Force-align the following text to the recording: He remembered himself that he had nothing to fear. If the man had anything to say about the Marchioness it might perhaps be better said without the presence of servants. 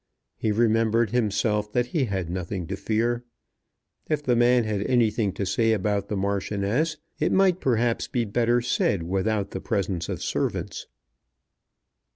He 0.35 0.51
remembered 0.51 1.11
himself 1.11 1.71
that 1.73 1.85
he 1.85 2.05
had 2.05 2.27
nothing 2.27 2.65
to 2.65 2.75
fear. 2.75 3.23
If 4.09 4.23
the 4.23 4.35
man 4.35 4.63
had 4.63 4.81
anything 4.87 5.31
to 5.33 5.45
say 5.45 5.73
about 5.73 6.07
the 6.09 6.17
Marchioness 6.17 6.97
it 7.19 7.31
might 7.31 7.59
perhaps 7.61 8.07
be 8.07 8.25
better 8.25 8.61
said 8.61 9.03
without 9.03 9.51
the 9.51 9.61
presence 9.61 10.09
of 10.09 10.23
servants. 10.23 10.87